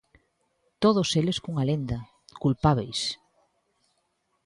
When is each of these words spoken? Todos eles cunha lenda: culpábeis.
Todos 0.83 1.09
eles 1.19 1.37
cunha 1.43 1.67
lenda: 1.69 1.97
culpábeis. 2.43 2.99